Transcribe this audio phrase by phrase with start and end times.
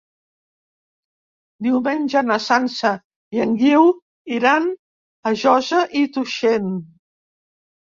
[1.67, 2.95] Diumenge na Sança
[3.39, 3.89] i en Guiu
[4.41, 4.69] iran
[5.35, 6.79] a Josa i Tuixén.